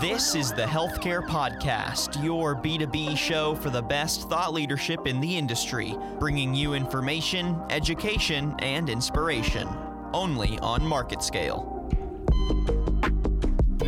[0.00, 5.36] This is the Healthcare Podcast, your B2B show for the best thought leadership in the
[5.36, 9.66] industry, bringing you information, education, and inspiration.
[10.12, 11.74] Only on MarketScale.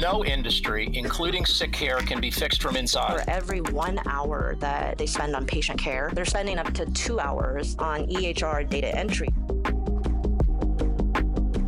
[0.00, 3.22] No industry, including sick care, can be fixed from inside.
[3.22, 7.20] For every one hour that they spend on patient care, they're spending up to two
[7.20, 9.28] hours on EHR data entry.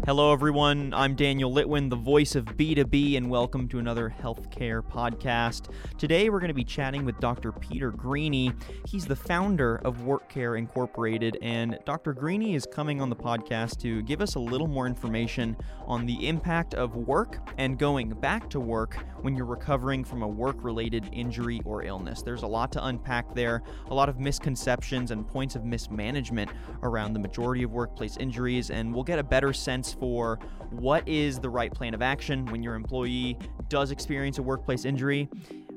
[0.05, 0.93] Hello, everyone.
[0.95, 5.72] I'm Daniel Litwin, the voice of B2B, and welcome to another healthcare podcast.
[5.96, 7.53] Today, we're going to be chatting with Dr.
[7.53, 8.53] Peter Greaney.
[8.85, 12.14] He's the founder of WorkCare Incorporated, and Dr.
[12.14, 16.27] Greaney is coming on the podcast to give us a little more information on the
[16.27, 21.08] impact of work and going back to work when you're recovering from a work related
[21.13, 22.22] injury or illness.
[22.22, 26.50] There's a lot to unpack there, a lot of misconceptions and points of mismanagement
[26.82, 30.39] around the majority of workplace injuries, and we'll get a better sense for
[30.71, 35.28] what is the right plan of action when your employee does experience a workplace injury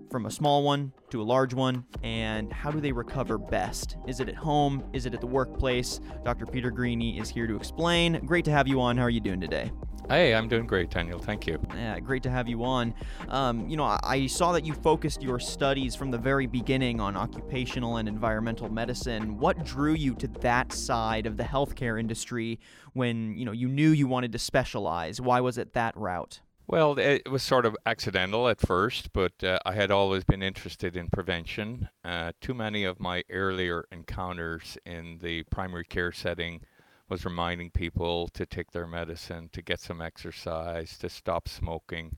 [0.09, 3.97] from a small one to a large one and how do they recover best?
[4.07, 4.83] Is it at home?
[4.93, 5.99] Is it at the workplace?
[6.23, 8.25] Dr peter Greaney is here to explain.
[8.25, 8.97] Great to have you on.
[8.97, 9.71] How are you doing today
[10.07, 11.17] Hey, I'm doing great, Daniel.
[11.17, 11.59] Thank you.
[11.73, 12.93] Yeah, great to have you on.
[13.27, 16.99] Um, you know, I, I saw that you focused your studies from the very beginning
[16.99, 19.39] on occupational and environmental medicine.
[19.39, 22.59] What drew you to that side of the healthcare industry
[22.93, 25.19] when you know you knew you wanted to specialize?
[25.19, 26.41] Why was it that route?
[26.67, 30.97] Well, it was sort of accidental at first, but uh, I had always been interested
[30.97, 31.89] in prevention.
[32.03, 36.61] Uh, too many of my earlier encounters in the primary care setting
[37.09, 42.17] was reminding people to take their medicine, to get some exercise, to stop smoking.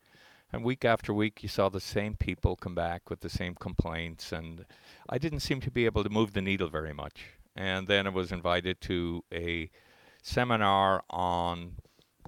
[0.52, 4.32] And week after week, you saw the same people come back with the same complaints,
[4.32, 4.66] and
[5.10, 7.32] I didn't seem to be able to move the needle very much.
[7.56, 9.70] And then I was invited to a
[10.22, 11.78] seminar on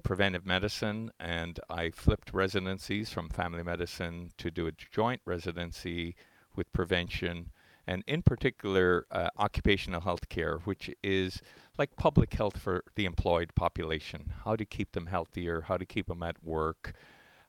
[0.02, 6.16] preventive medicine, and I flipped residencies from family medicine to do a joint residency
[6.56, 7.50] with prevention,
[7.86, 11.42] and in particular, uh, occupational health care, which is
[11.78, 16.06] like public health for the employed population, how to keep them healthier, how to keep
[16.06, 16.92] them at work,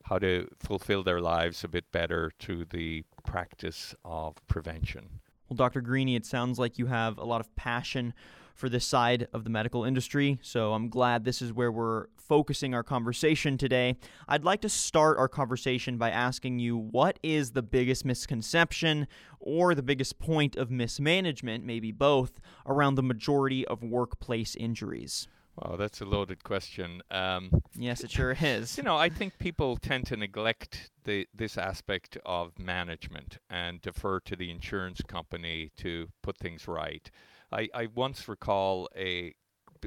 [0.06, 5.20] how to fulfill their lives a bit better through the practice of prevention.
[5.50, 5.82] Well, Dr.
[5.82, 8.14] Greaney, it sounds like you have a lot of passion
[8.56, 12.74] for this side of the medical industry, so I'm glad this is where we're focusing
[12.74, 13.98] our conversation today.
[14.26, 19.06] I'd like to start our conversation by asking you what is the biggest misconception
[19.42, 25.28] or the biggest point of mismanagement, maybe both, around the majority of workplace injuries?
[25.58, 27.02] Wow, that's a loaded question.
[27.12, 28.78] Um, yes, it sure is.
[28.82, 34.22] You know, I think people tend to neglect the this aspect of management and defer
[34.22, 37.12] to the insurance company to put things right.
[37.52, 39.34] I, I once recall a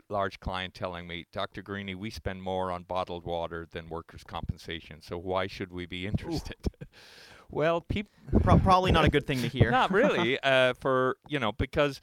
[0.09, 1.63] large client telling me, Dr.
[1.63, 6.07] Greaney, we spend more on bottled water than workers' compensation, so why should we be
[6.07, 6.57] interested?
[7.51, 9.71] well, people Pro- probably not a good thing to hear.
[9.71, 12.01] not really, uh, for you know, because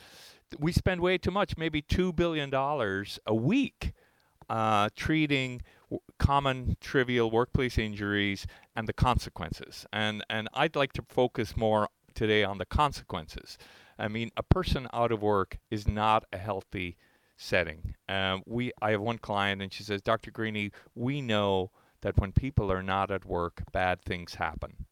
[0.59, 3.93] we spend way too much, maybe two billion dollars a week,
[4.49, 9.85] uh, treating w- common trivial workplace injuries and the consequences.
[9.93, 13.57] And and I'd like to focus more today on the consequences.
[13.97, 16.97] I mean, a person out of work is not a healthy
[17.41, 17.95] setting.
[18.07, 20.31] Um, we, I have one client, and she says, Dr.
[20.31, 21.71] Greaney, we know
[22.01, 24.85] that when people are not at work, bad things happen.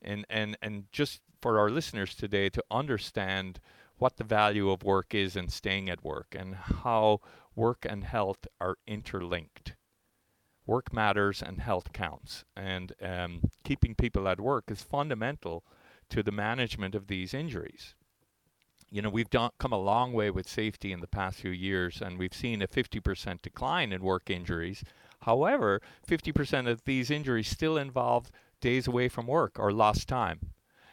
[0.00, 3.60] And and and just for our listeners today to understand
[3.98, 7.20] what the value of work is and staying at work, and how
[7.54, 9.74] work and health are interlinked.
[10.66, 15.64] Work matters and health counts, and um, keeping people at work is fundamental
[16.10, 17.94] to the management of these injuries
[18.92, 22.02] you know, we've done, come a long way with safety in the past few years,
[22.02, 24.84] and we've seen a 50% decline in work injuries.
[25.22, 28.30] However, 50% of these injuries still involve
[28.60, 30.50] days away from work or lost time.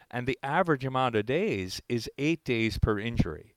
[0.10, 3.56] And the average amount of days is eight days per injury.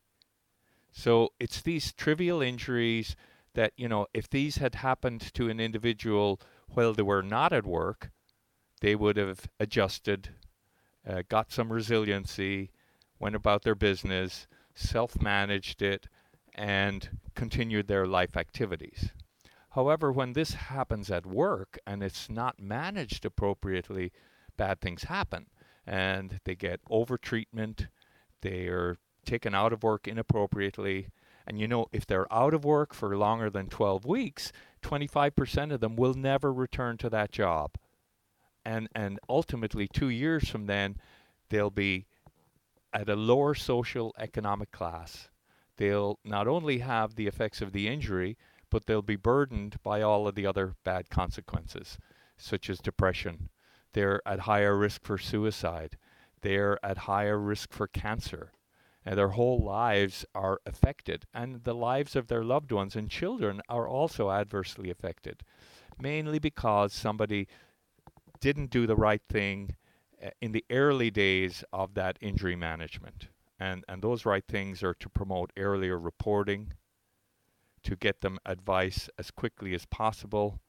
[0.91, 3.15] So it's these trivial injuries
[3.55, 7.65] that, you know, if these had happened to an individual while they were not at
[7.65, 8.11] work,
[8.81, 10.31] they would have adjusted,
[11.09, 12.73] uh, got some resiliency,
[13.23, 16.09] went about their business, self managed it,
[16.55, 19.11] and continued their life activities.
[19.71, 24.13] However, when this happens at work and it's not managed appropriately,
[24.57, 25.47] bad things happen.
[25.87, 27.87] And they get over treatment,
[28.43, 31.09] they are taken out of work inappropriately.
[31.47, 34.53] And you know, if they're out of work for longer than 12 weeks,
[34.83, 37.77] 25% of them will never return to that job.
[38.65, 40.99] And, and ultimately, two years from then,
[41.49, 42.07] they'll be
[42.93, 45.29] at a lower social economic class.
[45.77, 48.37] They'll not only have the effects of the injury,
[48.71, 51.99] but they'll be burdened by all of the other bad consequences,
[52.37, 53.51] such as depression,
[53.93, 55.99] they're at higher risk for suicide,
[56.41, 58.53] they're at higher risk for cancer.
[59.05, 63.61] And their whole lives are affected, and the lives of their loved ones and children
[63.69, 65.43] are also adversely affected,
[65.99, 67.49] mainly because somebody
[68.41, 69.75] didn't do the right thing
[70.41, 73.29] in the early days of that injury management.
[73.59, 76.73] And, and those right things are to promote earlier reporting,
[77.85, 80.61] to get them advice as quickly as possible,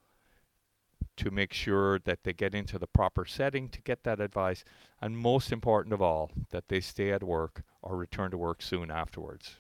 [1.18, 4.64] to make sure that they get into the proper setting to get that advice,
[5.02, 8.90] and most important of all, that they stay at work or return to work soon
[8.90, 9.58] afterwards.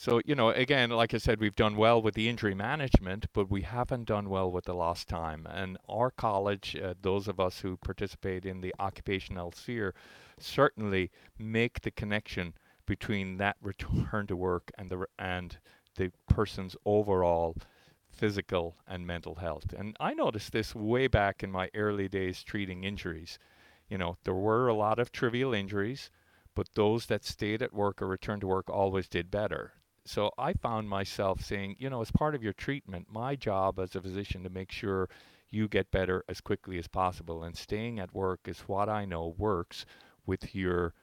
[0.00, 3.50] So, you know, again, like I said, we've done well with the injury management, but
[3.50, 5.44] we haven't done well with the lost time.
[5.50, 9.96] And our college, uh, those of us who participate in the occupational sphere,
[10.38, 12.54] certainly make the connection
[12.86, 15.58] between that return to work and the and
[15.96, 17.56] the person's overall
[18.08, 19.72] physical and mental health.
[19.76, 23.36] And I noticed this way back in my early days treating injuries.
[23.88, 26.08] You know, there were a lot of trivial injuries,
[26.54, 29.72] but those that stayed at work or returned to work always did better
[30.08, 33.94] so I found myself saying, you know, as part of your treatment, my job as
[33.94, 35.08] a physician to make sure
[35.50, 37.42] you get better as quickly as possible.
[37.42, 39.86] And staying at work is what I know works
[40.26, 40.94] with your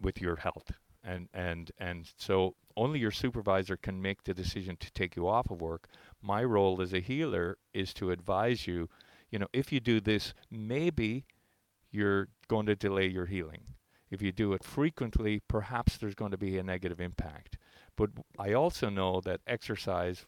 [0.00, 0.72] with your health.
[1.02, 5.50] And and and so only your supervisor can make the decision to take you off
[5.50, 5.88] of work.
[6.22, 8.88] My role as a healer is to advise you,
[9.30, 11.24] you know, if you do this, maybe
[11.90, 13.62] you're going to delay your healing.
[14.10, 17.58] If you do it frequently, perhaps there's going to be a negative impact.
[17.98, 20.24] But I also know that exercise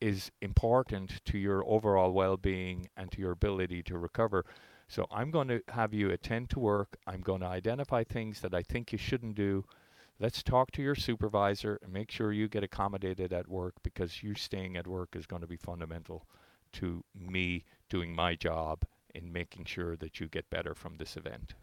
[0.00, 4.44] is important to your overall well being and to your ability to recover.
[4.88, 6.96] So I'm going to have you attend to work.
[7.06, 9.64] I'm going to identify things that I think you shouldn't do.
[10.18, 14.34] Let's talk to your supervisor and make sure you get accommodated at work because you
[14.34, 16.26] staying at work is going to be fundamental
[16.74, 18.82] to me doing my job
[19.14, 21.54] in making sure that you get better from this event.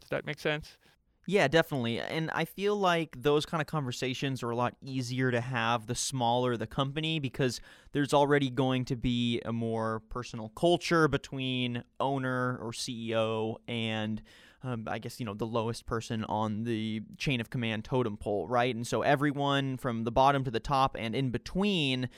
[0.00, 0.78] Does that make sense?
[1.24, 2.00] Yeah, definitely.
[2.00, 5.94] And I feel like those kind of conversations are a lot easier to have the
[5.94, 7.60] smaller the company because
[7.92, 14.20] there's already going to be a more personal culture between owner or CEO and
[14.64, 18.46] um, I guess you know the lowest person on the chain of command totem pole,
[18.48, 18.74] right?
[18.74, 22.08] And so everyone from the bottom to the top and in between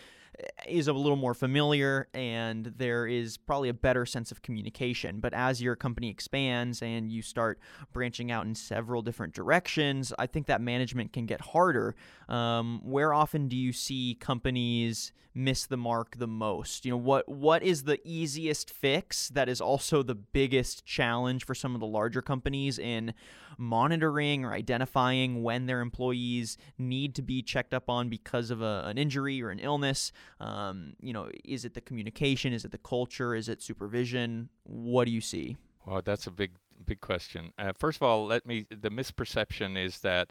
[0.66, 5.20] is a little more familiar and there is probably a better sense of communication.
[5.20, 7.58] But as your company expands and you start
[7.92, 11.94] branching out in several different directions, I think that management can get harder.
[12.28, 16.84] Um, where often do you see companies miss the mark the most?
[16.84, 21.54] You know, what what is the easiest fix that is also the biggest challenge for
[21.54, 23.14] some of the larger companies in
[23.58, 28.84] monitoring or identifying when their employees need to be checked up on because of a,
[28.86, 30.12] an injury or an illness?
[30.40, 32.52] Um, you know, is it the communication?
[32.52, 33.34] Is it the culture?
[33.34, 34.48] Is it supervision?
[34.64, 35.56] What do you see?
[35.86, 36.52] Well, that's a big,
[36.84, 37.52] big question.
[37.58, 38.66] Uh, first of all, let me.
[38.70, 40.30] The misperception is that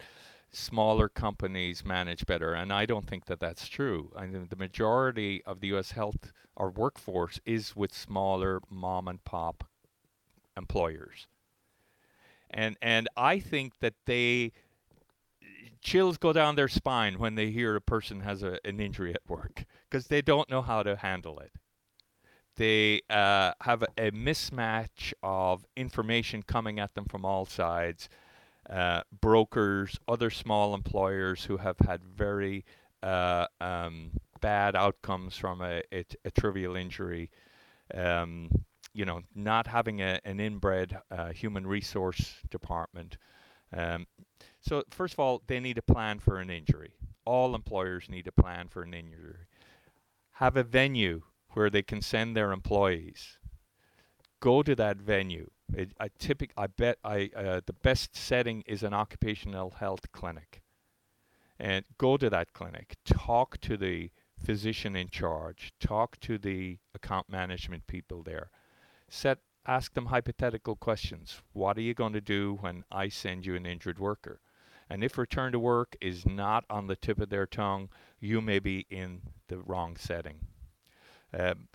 [0.51, 4.11] smaller companies manage better, and I don't think that that's true.
[4.15, 5.91] I mean, the majority of the U.S.
[5.91, 9.63] health or workforce is with smaller mom and pop
[10.55, 11.27] employers,
[12.53, 14.53] and and I think that they
[15.81, 19.21] chills go down their spine when they hear a person has a, an injury at
[19.27, 21.51] work because they don't know how to handle it.
[22.55, 28.09] They uh, have a, mismatch of information coming at them from all sides.
[28.69, 32.63] Uh, brokers, other small employers who have had very
[33.01, 37.30] uh, um, bad outcomes from a, a, a trivial injury.
[37.94, 38.49] Um,
[38.94, 43.18] you know, not having a, an inbred uh, human resource department.
[43.76, 44.07] Um,
[44.62, 46.94] so first of all, they need a plan for an injury.
[47.26, 49.47] All employers need a plan for an injury.
[50.33, 53.38] Have a venue where they can send their employees.
[54.40, 55.50] Go to that venue.
[55.76, 60.62] It, I typic, I bet I uh, the best setting is an occupational health clinic.
[61.59, 62.97] And go to that clinic.
[63.06, 64.09] Talk to the
[64.44, 65.71] physician in charge.
[65.80, 68.50] Talk to the account management people there.
[69.15, 71.43] Set ask them hypothetical questions.
[71.53, 74.41] What are you going to do when I send you an injured worker?
[74.89, 77.89] And if return to work is not on the tip of their tongue,
[78.19, 80.39] you may be in the wrong setting.
[81.31, 81.67] Um,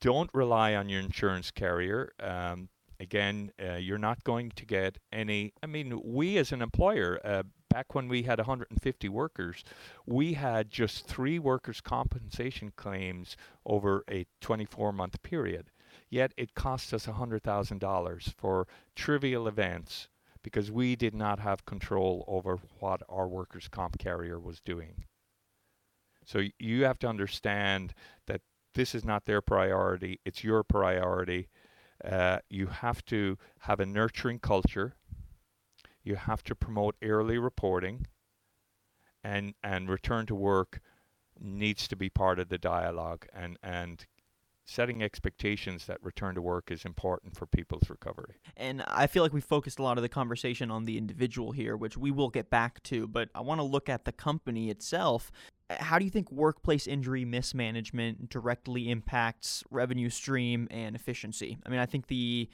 [0.00, 2.12] don't rely on your insurance carrier.
[2.18, 2.68] Um,
[2.98, 5.52] again, uh, you're not going to get any.
[5.62, 9.62] I mean, we as an employer, uh, back when we had 150 workers,
[10.06, 15.70] we had just three workers' compensation claims over a 24 month period.
[16.10, 20.08] Yet it cost us $100,000 for trivial events
[20.42, 25.04] because we did not have control over what our workers' comp carrier was doing.
[26.24, 27.94] So you have to understand
[28.26, 28.42] that
[28.74, 31.48] this is not their priority, it's your priority.
[32.04, 34.94] Uh, you have to have a nurturing culture.
[36.02, 38.06] You have to promote early reporting,
[39.22, 40.80] and and return to work
[41.38, 43.26] needs to be part of the dialogue.
[43.34, 44.06] And and
[44.70, 48.36] setting expectations that return to work is important for people's recovery.
[48.56, 51.76] And I feel like we focused a lot of the conversation on the individual here,
[51.76, 55.32] which we will get back to, but I want to look at the company itself.
[55.70, 61.58] How do you think workplace injury mismanagement directly impacts revenue stream and efficiency?
[61.66, 62.48] I mean, I think the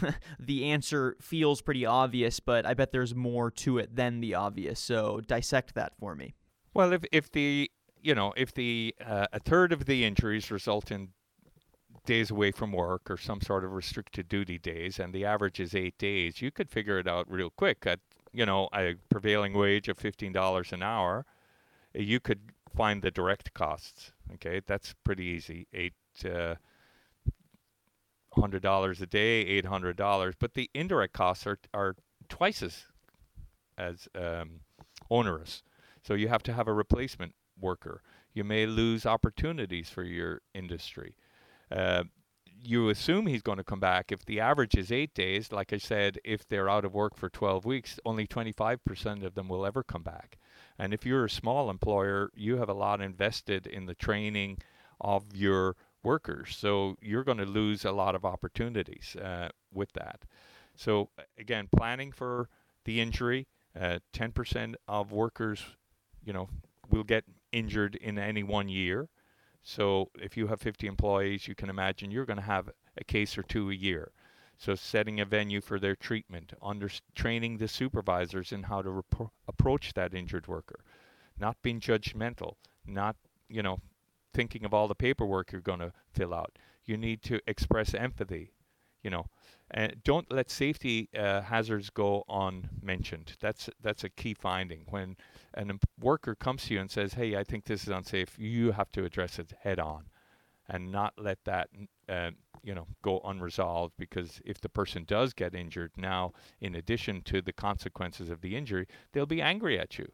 [0.40, 4.80] the answer feels pretty obvious, but I bet there's more to it than the obvious.
[4.80, 6.34] So dissect that for me.
[6.74, 7.70] Well, if if the
[8.02, 11.10] you know if the uh, a third of the injuries result in
[12.04, 15.74] days away from work or some sort of restricted duty days, and the average is
[15.74, 17.86] eight days, you could figure it out real quick.
[17.86, 18.00] At
[18.32, 21.26] you know a prevailing wage of fifteen dollars an hour,
[21.94, 22.40] you could
[22.76, 24.12] find the direct costs.
[24.34, 25.66] Okay, that's pretty easy.
[25.72, 25.94] Eight.
[26.24, 26.56] Uh,
[28.32, 31.96] hundred dollars a day, eight hundred dollars, but the indirect costs are are
[32.28, 32.84] twice as
[33.76, 34.60] as um,
[35.10, 35.62] onerous.
[36.02, 38.02] So you have to have a replacement worker.
[38.32, 41.14] You may lose opportunities for your industry.
[41.70, 42.04] Uh,
[42.62, 44.12] you assume he's going to come back.
[44.12, 47.28] If the average is eight days, like I said, if they're out of work for
[47.28, 50.38] 12 weeks, only 25% of them will ever come back.
[50.78, 54.58] And if you're a small employer, you have a lot invested in the training
[55.00, 56.56] of your workers.
[56.56, 60.24] So you're going to lose a lot of opportunities uh, with that.
[60.74, 62.48] So, again, planning for
[62.84, 63.46] the injury,
[63.78, 65.62] uh, 10% of workers,
[66.24, 66.48] you know,
[66.88, 69.08] will get injured in any one year.
[69.62, 73.36] So if you have 50 employees, you can imagine you're going to have a case
[73.36, 74.12] or two a year.
[74.56, 79.02] So setting a venue for their treatment, under, training the supervisors in how to
[79.48, 80.80] approach that injured worker,
[81.38, 83.16] not being judgmental, not
[83.48, 83.80] you know
[84.34, 86.58] thinking of all the paperwork you're going to fill out.
[86.84, 88.52] You need to express empathy,
[89.02, 89.26] you know,
[89.70, 93.36] and don't let safety uh, hazards go unmentioned.
[93.40, 94.82] That's that's a key finding.
[94.88, 95.16] When
[95.54, 98.90] an worker comes to you and says, "Hey, I think this is unsafe," you have
[98.92, 100.06] to address it head on,
[100.68, 101.68] and not let that
[102.08, 102.30] uh,
[102.62, 103.94] you know go unresolved.
[103.96, 108.56] Because if the person does get injured, now in addition to the consequences of the
[108.56, 110.10] injury, they'll be angry at you,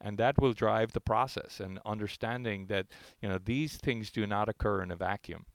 [0.00, 1.60] and that will drive the process.
[1.60, 2.86] And understanding that
[3.22, 5.46] you know these things do not occur in a vacuum.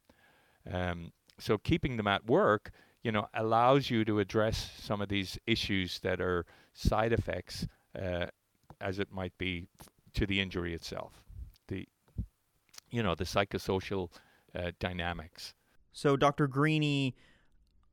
[0.72, 2.72] Um, so keeping them at work,
[3.04, 7.68] you know, allows you to address some of these issues that are side effects
[8.00, 8.26] uh,
[8.82, 9.68] as it might be
[10.14, 11.22] to the injury itself.
[11.68, 11.88] The,
[12.90, 14.10] you know, the psychosocial
[14.58, 15.54] uh, dynamics.
[15.92, 16.48] So, Dr.
[16.48, 17.14] Greaney,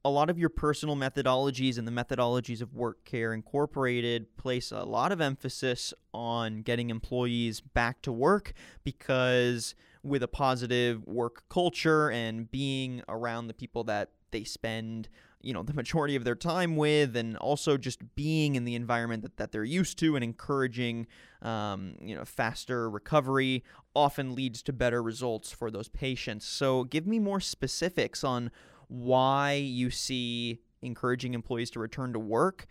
[0.05, 5.13] a lot of your personal methodologies and the methodologies of WorkCare Incorporated place a lot
[5.13, 12.51] of emphasis on getting employees back to work because with a positive work culture and
[12.51, 15.09] being around the people that they spend
[15.41, 19.23] you know the majority of their time with and also just being in the environment
[19.23, 21.07] that, that they're used to and encouraging
[21.43, 23.63] um, you know faster recovery
[23.95, 26.47] often leads to better results for those patients.
[26.47, 28.51] So give me more specifics on
[28.93, 32.67] why you see encouraging employees to return to work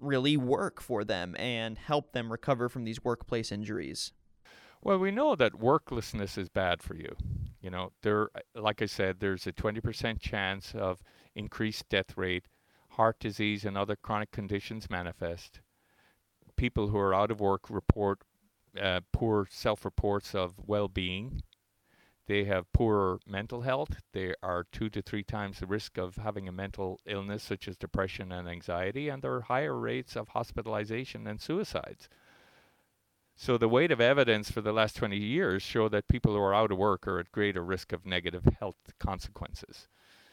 [0.00, 4.12] really work for them and help them recover from these workplace injuries
[4.84, 7.16] well, we know that worklessness is bad for you.
[7.62, 11.02] You know, there, like I said, there's a 20% chance of
[11.34, 12.44] increased death rate,
[12.90, 15.60] heart disease and other chronic conditions manifest.
[16.56, 18.20] People who are out of work report
[18.80, 21.40] uh, poor self-reports of well-being.
[22.26, 24.00] They have poorer mental health.
[24.12, 27.76] They are two to three times the risk of having a mental illness such as
[27.76, 32.08] depression and anxiety, and there are higher rates of hospitalization and suicides.
[33.36, 36.54] So the weight of evidence for the last 20 years show that people who are
[36.54, 39.88] out of work are at greater risk of negative health consequences.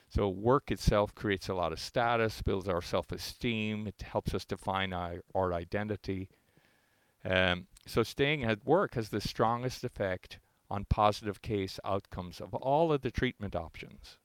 [0.08, 4.94] So work itself creates a lot of status, builds our self-esteem, it helps us define
[4.94, 6.30] our, our identity.
[7.26, 10.40] Um, so staying at work has the strongest effect
[10.72, 14.18] on positive case outcomes of all of the treatment options.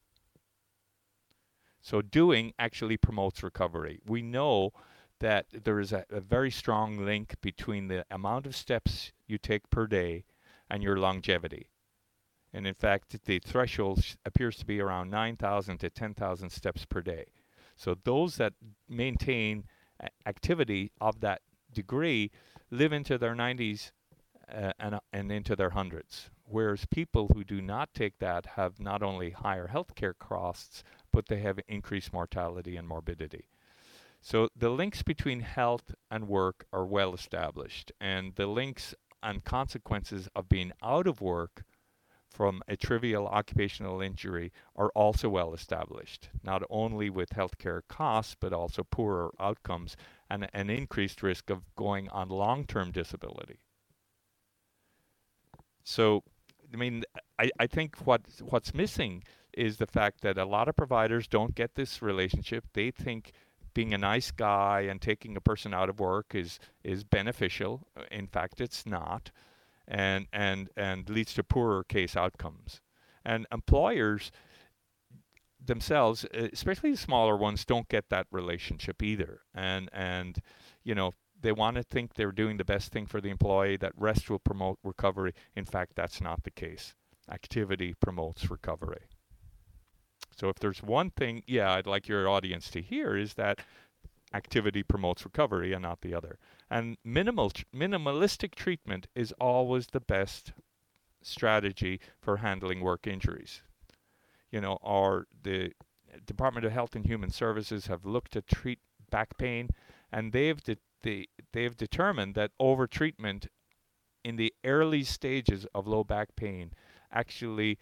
[1.82, 4.00] So doing actually promotes recovery.
[4.06, 4.72] We know
[5.20, 9.70] that there is a, a, very strong link between the amount of steps you take
[9.70, 10.24] per day
[10.68, 11.70] and your longevity.
[12.52, 17.26] And in fact, the threshold appears to be around 9,000 to 10,000 steps per day.
[17.76, 18.54] So those that
[18.88, 19.64] maintain
[20.26, 22.30] activity of that degree
[22.70, 23.90] live into their 90s
[24.52, 26.30] uh, and, and into their hundreds.
[26.48, 31.40] Whereas people who do not take that have not only higher healthcare costs, but they
[31.40, 33.48] have increased mortality and morbidity.
[34.20, 40.28] So the links between health and work are well established, and the links and consequences
[40.36, 41.64] of being out of work
[42.28, 48.52] from a trivial occupational injury are also well established, not only with healthcare costs, but
[48.52, 49.96] also poorer outcomes
[50.28, 53.58] and an increased risk of going on long term disability.
[55.82, 56.24] So,
[56.72, 57.04] I mean,
[57.38, 61.54] I, I think what what's missing is the fact that a lot of providers don't
[61.54, 62.64] get this relationship.
[62.74, 63.32] They think
[63.74, 67.86] being a nice guy and taking a person out of work is is beneficial.
[67.96, 69.30] Uh, in fact, it's not
[69.88, 72.80] and and and leads to poorer case outcomes.
[73.24, 74.30] And employers
[75.64, 79.40] themselves, especially the smaller ones, don't get that relationship either.
[79.54, 80.38] And and
[80.84, 81.12] you know
[81.46, 83.76] they want to think they're doing the best thing for the employee.
[83.76, 85.32] That rest will promote recovery.
[85.54, 86.96] In fact, that's not the case.
[87.30, 89.04] Activity promotes recovery.
[90.36, 93.60] So if there's one thing, yeah, I'd like your audience to hear is that
[94.34, 96.40] activity promotes recovery and not the other.
[96.68, 100.52] And minimal minimalistic treatment is always the best
[101.22, 103.62] strategy for handling work injuries.
[104.50, 105.74] You know, our the
[106.26, 109.70] Department of Health and Human Services have looked to treat back pain,
[110.10, 113.46] and they've de- they, they've determined that overtreatment
[114.24, 116.72] in the early stages of low back pain
[117.12, 117.78] actually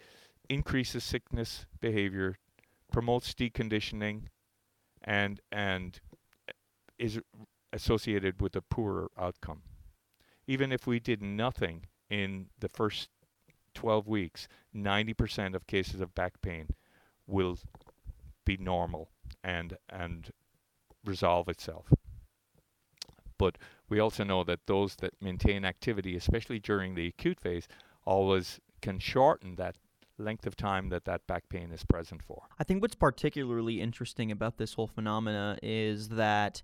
[0.47, 2.37] increases sickness behavior,
[2.91, 4.25] promotes deconditioning,
[5.03, 5.99] and and
[6.99, 7.19] is
[7.73, 9.63] associated with a poorer outcome.
[10.45, 13.09] Even if we did nothing in the first
[13.73, 16.67] 12 weeks, 90% of cases of back pain
[17.25, 17.57] will
[18.45, 19.09] be normal
[19.43, 20.29] and and
[21.03, 21.91] resolve itself.
[23.37, 23.57] But
[23.89, 27.67] we also know that those that maintain activity, especially during the acute phase,
[28.05, 29.75] always can shorten that
[30.17, 32.43] length of time that that back pain is present for.
[32.57, 36.61] I think what's particularly interesting about this whole phenomena is that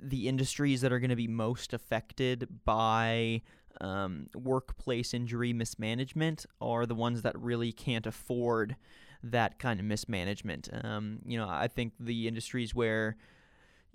[0.00, 3.42] the industries that are going to be most affected by
[3.80, 8.76] um, workplace injury mismanagement are the ones that really can't afford
[9.22, 10.68] that kind of mismanagement.
[10.82, 13.16] Um, you know, I think the industries where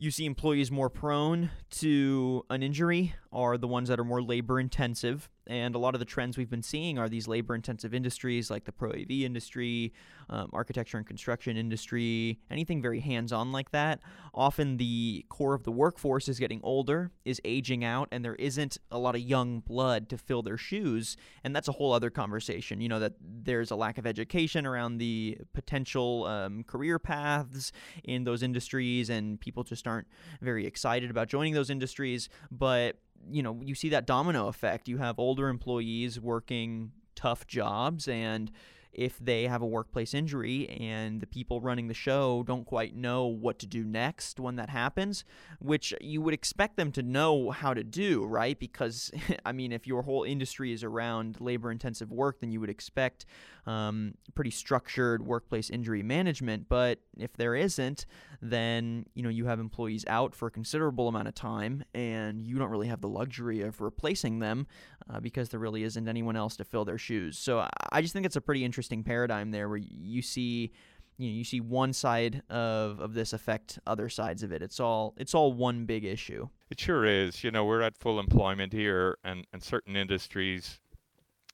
[0.01, 4.59] you see employees more prone to an injury are the ones that are more labor
[4.59, 5.29] intensive.
[5.51, 8.63] And a lot of the trends we've been seeing are these labor intensive industries like
[8.63, 9.91] the pro AV industry,
[10.29, 13.99] um, architecture and construction industry, anything very hands on like that.
[14.33, 18.77] Often the core of the workforce is getting older, is aging out, and there isn't
[18.91, 21.17] a lot of young blood to fill their shoes.
[21.43, 22.79] And that's a whole other conversation.
[22.79, 27.73] You know, that there's a lack of education around the potential um, career paths
[28.05, 30.07] in those industries, and people just aren't
[30.39, 32.29] very excited about joining those industries.
[32.49, 34.87] But you know, you see that domino effect.
[34.87, 38.51] You have older employees working tough jobs and
[38.93, 43.25] if they have a workplace injury and the people running the show don't quite know
[43.25, 45.23] what to do next when that happens,
[45.59, 48.59] which you would expect them to know how to do, right?
[48.59, 49.11] Because,
[49.45, 53.25] I mean, if your whole industry is around labor intensive work, then you would expect
[53.65, 56.67] um, pretty structured workplace injury management.
[56.69, 58.05] But if there isn't,
[58.41, 62.57] then, you know, you have employees out for a considerable amount of time and you
[62.57, 64.67] don't really have the luxury of replacing them
[65.09, 67.37] uh, because there really isn't anyone else to fill their shoes.
[67.37, 70.71] So I just think it's a pretty interesting paradigm there where you see
[71.17, 74.61] you know you see one side of, of this affect other sides of it.
[74.61, 76.49] It's all it's all one big issue.
[76.71, 77.43] It sure is.
[77.43, 80.79] You know, we're at full employment here and, and certain industries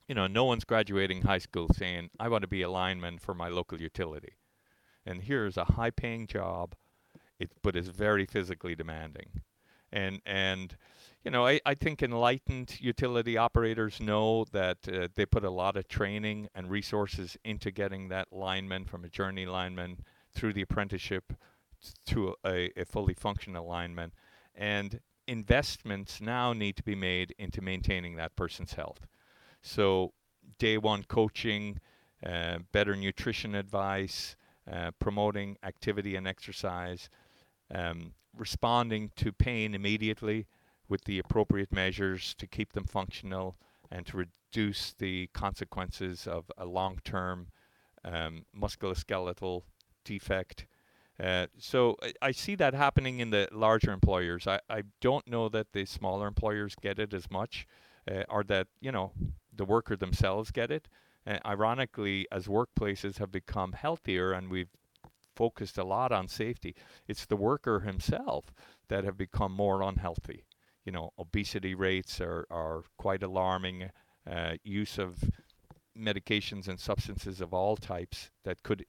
[0.08, 3.34] you know, no one's graduating high school saying, I want to be a lineman for
[3.34, 4.34] my local utility.
[5.06, 6.76] And here's a high paying job,
[7.40, 9.42] it, but it's very physically demanding.
[9.92, 10.76] And, and
[11.24, 15.76] you know, I, I think enlightened utility operators know that uh, they put a lot
[15.76, 21.34] of training and resources into getting that lineman from a journey lineman through the apprenticeship
[22.08, 24.12] to a, a fully functional lineman.
[24.56, 29.06] And investments now need to be made into maintaining that person's health.
[29.62, 30.14] So,
[30.60, 31.80] day one coaching,
[32.26, 34.36] uh, better nutrition advice,
[34.72, 37.10] uh, promoting activity and exercise,
[37.74, 40.48] um, responding to pain immediately
[40.90, 43.58] with the appropriate measures to keep them functional
[43.92, 47.48] and to reduce the consequences of a long term
[48.06, 49.64] um, musculoskeletal
[50.06, 50.66] defect.
[51.22, 54.46] Uh, so I, I, see that happening in the larger employers.
[54.46, 57.66] I, I don't know that the smaller employers get it as much,
[58.10, 59.14] uh, or that you know
[59.58, 60.88] the worker themselves get it.
[61.26, 64.70] Uh, ironically, as workplaces have become healthier and we've
[65.36, 66.76] focused a lot on safety,
[67.08, 68.54] it's the worker himself
[68.88, 70.46] that have become more unhealthy
[70.88, 73.90] you know, obesity rates are, are quite alarming.
[74.26, 75.22] Uh, use of
[76.00, 78.86] medications and substances of all types that could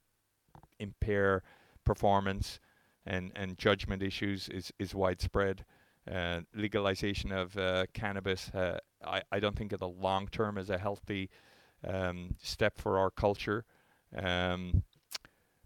[0.79, 1.43] impair
[1.83, 2.61] performance
[3.05, 5.65] and, and judgment issues is, is widespread.
[6.09, 10.69] Uh, legalization of uh, cannabis, uh, I, I don't think in the long term is
[10.69, 11.29] a healthy
[11.87, 13.65] um, step for our culture.
[14.15, 14.83] Um,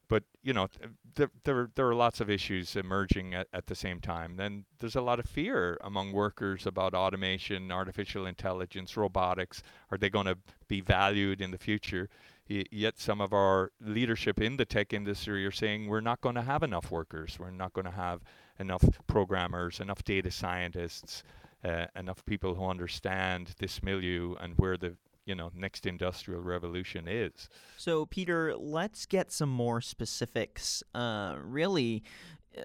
[0.09, 0.67] but you know,
[1.15, 4.35] there, there there are lots of issues emerging at, at the same time.
[4.35, 9.63] Then there's a lot of fear among workers about automation, artificial intelligence, robotics.
[9.91, 12.09] Are they going to be valued in the future?
[12.49, 16.35] Y- yet some of our leadership in the tech industry are saying we're not going
[16.35, 17.37] to have enough workers.
[17.39, 18.21] We're not going to have
[18.59, 21.23] enough programmers, enough data scientists,
[21.63, 24.95] uh, enough people who understand this milieu and where the
[25.25, 27.49] you know next industrial revolution is.
[27.77, 30.83] So, Peter, let's get some more specifics.
[30.93, 32.03] Uh, really,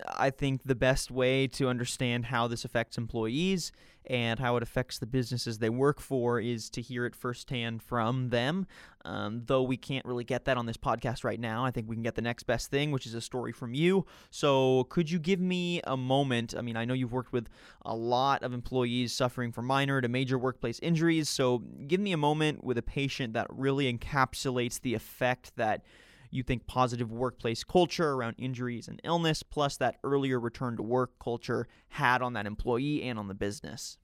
[0.07, 3.72] I think the best way to understand how this affects employees
[4.05, 8.31] and how it affects the businesses they work for is to hear it firsthand from
[8.31, 8.66] them.
[9.05, 11.96] Um, though we can't really get that on this podcast right now, I think we
[11.96, 14.07] can get the next best thing, which is a story from you.
[14.31, 16.55] So, could you give me a moment?
[16.57, 17.48] I mean, I know you've worked with
[17.83, 21.29] a lot of employees suffering from minor to major workplace injuries.
[21.29, 25.83] So, give me a moment with a patient that really encapsulates the effect that
[26.31, 31.19] you think positive workplace culture around injuries and illness, plus that earlier return to work
[31.19, 33.99] culture had on that employee and on the business?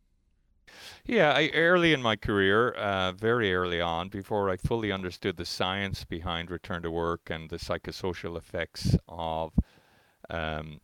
[1.04, 5.44] Yeah, I, early in my career, uh, very early on, before I fully understood the
[5.44, 9.52] science behind return to work and the psychosocial effects of
[10.30, 10.80] um,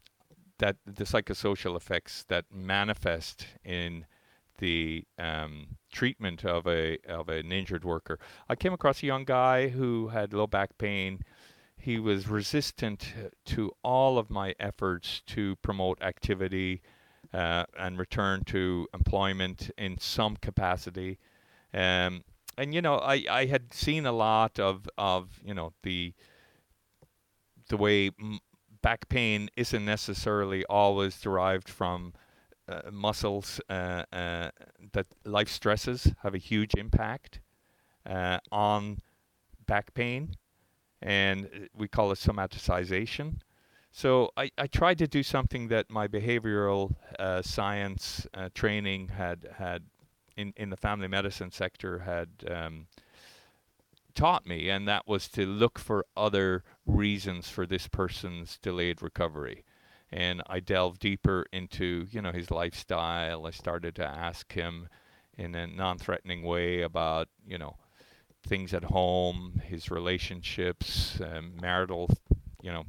[0.58, 4.04] that, the psychosocial effects that manifest in
[4.60, 8.18] the um, treatment of a of an injured worker.
[8.48, 11.20] I came across a young guy who had low back pain.
[11.76, 13.14] He was resistant
[13.46, 16.82] to all of my efforts to promote activity
[17.32, 21.18] uh, and return to employment in some capacity.
[21.72, 22.24] Um,
[22.58, 26.12] and you know, I, I had seen a lot of, of you know the
[27.68, 28.10] the way
[28.82, 32.12] back pain isn't necessarily always derived from
[32.90, 34.50] muscles uh, uh,
[34.92, 37.40] that life stresses have a huge impact
[38.50, 38.98] on
[39.66, 40.34] back pain,
[41.00, 43.36] and we call it somaticization.
[43.92, 49.48] So I, I tried to do something that my behavioral uh, science uh, training had
[49.58, 49.82] had
[50.36, 52.86] in, in the family medicine sector had um,
[54.14, 59.64] taught me, and that was to look for other reasons for this person's delayed recovery
[60.12, 63.46] and I delved deeper into you know his lifestyle.
[63.46, 64.88] I started to ask him
[65.36, 67.76] in a non-threatening way about you know
[68.46, 72.10] things at home, his relationships, um, marital,
[72.62, 72.84] you know.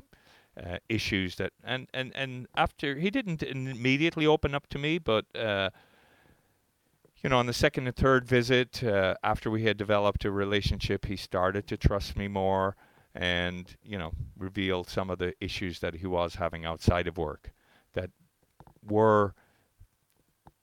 [0.62, 5.26] Uh, issues that and, and and after he didn't immediately open up to me but
[5.34, 5.70] uh,
[7.24, 11.06] you know, on the second and third visit, uh, after we had developed a relationship,
[11.06, 12.76] he started to trust me more
[13.14, 17.52] and you know revealed some of the issues that he was having outside of work
[17.94, 18.10] that
[18.84, 19.34] were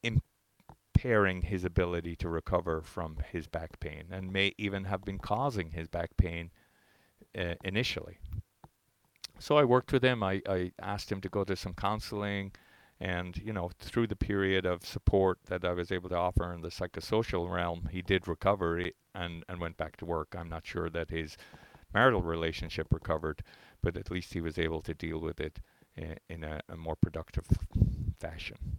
[0.03, 5.71] impairing his ability to recover from his back pain and may even have been causing
[5.71, 6.51] his back pain
[7.39, 8.19] uh, initially.
[9.39, 10.23] So I worked with him.
[10.23, 12.53] I, I asked him to go to some counseling.
[13.01, 16.63] And, you know, through the period of support that I was able to offer in
[16.63, 18.83] the psychosocial realm, he did recover
[19.15, 20.35] and, and went back to work.
[20.37, 21.37] I'm not sure that his
[21.93, 23.43] marital relationship recovered,
[23.83, 25.61] but at least he was able to deal with it
[25.97, 27.47] in, in a, a more productive
[28.19, 28.79] fashion.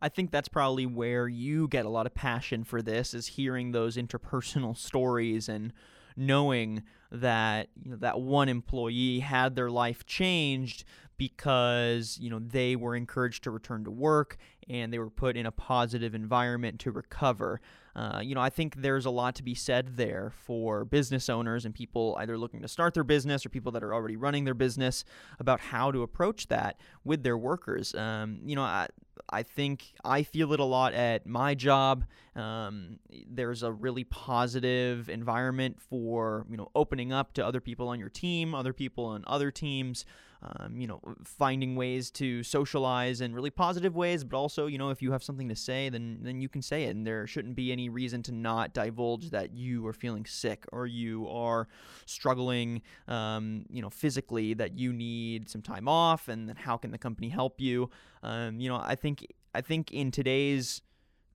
[0.00, 3.72] I think that's probably where you get a lot of passion for this is hearing
[3.72, 5.72] those interpersonal stories and
[6.16, 10.84] knowing that you know, that one employee had their life changed
[11.16, 14.36] because you know they were encouraged to return to work
[14.68, 17.60] and they were put in a positive environment to recover.
[17.96, 21.64] Uh, you know, I think there's a lot to be said there for business owners
[21.64, 24.54] and people either looking to start their business or people that are already running their
[24.54, 25.04] business
[25.40, 27.94] about how to approach that with their workers.
[27.94, 28.88] Um, you know, I,
[29.30, 32.04] I think I feel it a lot at my job.
[32.36, 37.98] Um, there's a really positive environment for you know opening up to other people on
[37.98, 40.04] your team, other people on other teams
[40.42, 44.90] um, you know, finding ways to socialize in really positive ways, but also, you know,
[44.90, 47.56] if you have something to say, then then you can say it, and there shouldn't
[47.56, 51.66] be any reason to not divulge that you are feeling sick or you are
[52.06, 56.90] struggling, um, you know, physically, that you need some time off, and then how can
[56.90, 57.90] the company help you?
[58.22, 60.82] Um, you know, I think I think in today's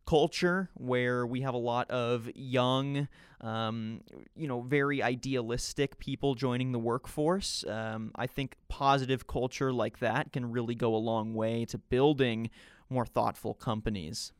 [0.05, 3.07] culture where we have a lot of young,
[3.41, 4.01] um,
[4.35, 7.63] you know, very idealistic people joining the workforce.
[7.67, 12.49] Um, I think positive culture like that can really go a long way to building
[12.89, 14.33] more thoughtful companies.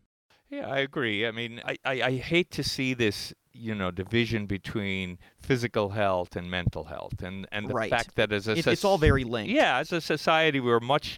[0.49, 1.25] Yeah, I agree.
[1.25, 6.35] I mean, I, I, I hate to see this, you know, division between physical health
[6.35, 7.89] and mental health, and and the right.
[7.89, 9.51] fact that as a it, it's all very linked.
[9.51, 11.17] Yeah, as a society, we're much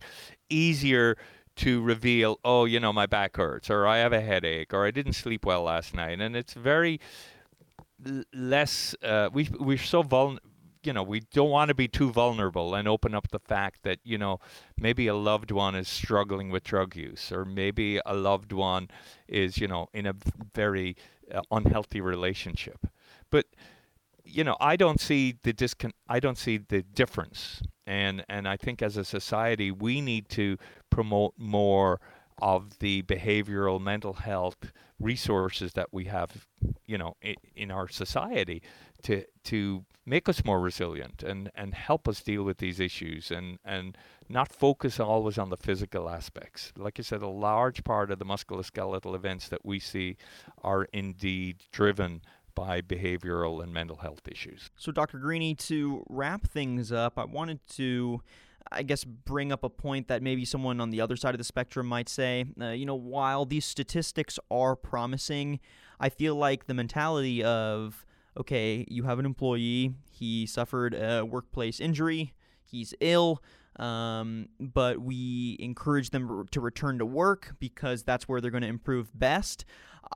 [0.50, 1.18] easier
[1.58, 4.92] to reveal, oh, you know, my back hurts, or I have a headache, or I
[4.92, 6.20] didn't sleep well last night.
[6.20, 7.00] And it's very
[8.06, 8.96] l- less.
[9.04, 10.50] Uh, we we're so vulnerable.
[10.84, 14.00] You know, we don't want to be too vulnerable and open up the fact that
[14.04, 14.40] you know
[14.78, 18.90] maybe a loved one is struggling with drug use, or maybe a loved one
[19.28, 20.14] is you know in a
[20.54, 20.96] very
[21.34, 22.88] uh, unhealthy relationship.
[23.32, 23.48] But
[24.36, 28.58] you know, I don't see the discon- I don't see the difference, and and I
[28.58, 30.58] think as a society we need to
[30.90, 32.02] promote more
[32.42, 36.48] of the behavioral mental health resources that we have,
[36.86, 38.62] you know, in, in our society
[39.04, 43.58] to to make us more resilient and and help us deal with these issues and
[43.64, 46.74] and not focus always on the physical aspects.
[46.78, 50.18] Like I said, a large part of the musculoskeletal events that we see
[50.62, 52.22] are indeed driven
[52.56, 54.70] by behavioral and mental health issues.
[54.78, 55.20] So, Dr.
[55.20, 58.22] Greaney, to wrap things up, I wanted to.
[58.72, 61.44] I guess bring up a point that maybe someone on the other side of the
[61.44, 62.46] spectrum might say.
[62.60, 65.60] Uh, you know, while these statistics are promising,
[66.00, 71.80] I feel like the mentality of, okay, you have an employee, he suffered a workplace
[71.80, 73.40] injury, he's ill,
[73.80, 78.70] um, but we encourage them to return to work because that's where they're going to
[78.70, 79.66] improve best.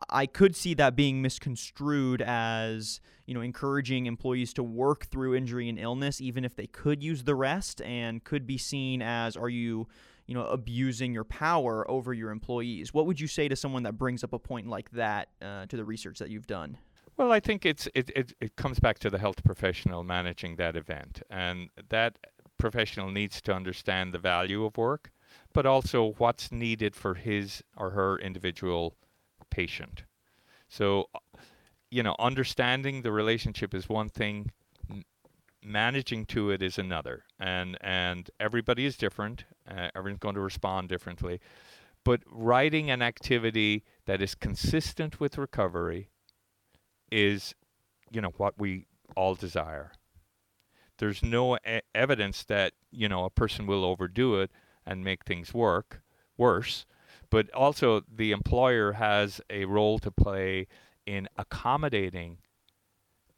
[0.10, 5.70] I could see that being misconstrued as you know encouraging employees to work through injury
[5.70, 9.50] and illness even if they could use the rest and could be seen as are
[9.50, 9.88] you
[10.26, 13.94] you know abusing your power over your employees what would you say to someone that
[13.94, 16.78] brings up a point like that uh, to the research that you've done
[17.18, 20.78] well, I think it's it, it, it comes back to the health professional managing that
[20.78, 22.18] event, and that
[22.60, 25.12] professional needs to understand the value of work,
[25.54, 28.96] but also what's needed for his or her individual
[29.50, 30.04] patient.
[30.68, 31.10] So,
[31.90, 34.52] you know, understanding the relationship is one thing,
[35.64, 39.46] managing to it is another, and and everybody is different.
[39.68, 41.40] Uh, everyone's going to respond differently,
[42.04, 46.10] but writing an activity that is consistent with recovery
[47.12, 47.56] is,
[48.12, 49.92] you know, what we all desire.
[51.00, 54.52] There's no e- evidence that you know a person will overdo it
[54.86, 56.02] and make things work
[56.38, 56.86] worse
[57.30, 60.68] but also the employer has a role to play
[61.06, 62.38] in accommodating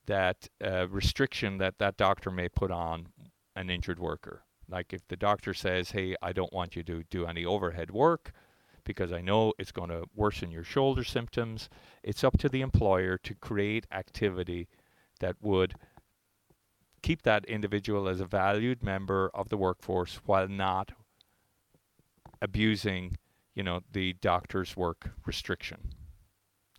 [0.06, 3.08] that uh, restriction that that doctor may put on
[3.56, 4.44] an injured worker.
[4.68, 8.32] Like if the doctor says, "Hey, I don't want you to do any overhead work
[8.84, 11.70] because I know it's going to worsen your shoulder symptoms,"
[12.04, 14.68] it's up to the employer to create activity
[15.20, 15.76] that would
[17.02, 20.92] keep that individual as a valued member of the workforce while not
[22.42, 23.18] abusing
[23.56, 25.94] you know, the doctor's work restriction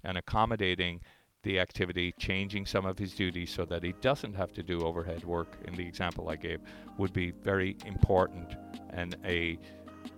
[0.04, 1.00] and accommodating
[1.42, 5.24] the activity, changing some of his duties so that he doesn't have to do overhead
[5.24, 6.61] work in the example I gave
[6.98, 8.56] would be very important
[8.90, 9.58] and a,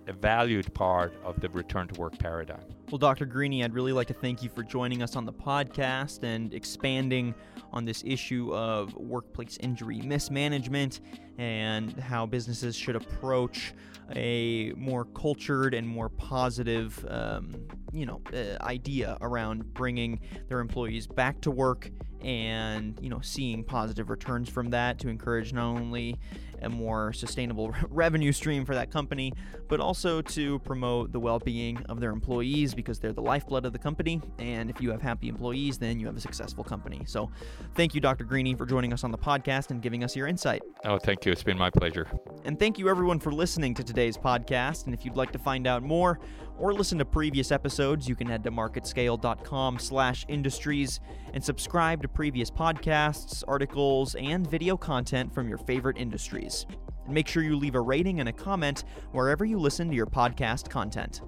[0.07, 2.63] a valued part of the return to work paradigm.
[2.91, 3.25] Well, Dr.
[3.25, 7.33] Greaney, I'd really like to thank you for joining us on the podcast and expanding
[7.75, 11.01] on this issue of workplace injury mismanagement
[11.37, 13.73] and how businesses should approach
[14.15, 17.55] a more cultured and more positive, um,
[17.91, 21.89] you know, uh, idea around bringing their employees back to work
[22.25, 26.17] and you know seeing positive returns from that to encourage not only
[26.61, 29.33] a more sustainable revenue stream for that company,
[29.67, 33.79] but also to promote the well-being of their employees because they're the lifeblood of the
[33.79, 34.21] company.
[34.39, 37.03] And if you have happy employees, then you have a successful company.
[37.05, 37.29] So,
[37.75, 38.25] thank you, Dr.
[38.25, 40.63] Greaney, for joining us on the podcast and giving us your insight.
[40.85, 41.31] Oh, thank you.
[41.31, 42.07] It's been my pleasure.
[42.43, 44.85] And thank you, everyone, for listening to today's podcast.
[44.85, 46.19] And if you'd like to find out more
[46.57, 50.99] or listen to previous episodes, you can head to marketscale.com/industries
[51.33, 56.65] and subscribe to previous podcasts, articles, and video content from your favorite industries.
[57.05, 60.07] And make sure you leave a rating and a comment wherever you listen to your
[60.07, 61.21] podcast content.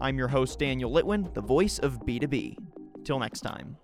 [0.00, 2.56] I'm your host, Daniel Litwin, the voice of B2B.
[3.04, 3.76] Till next time.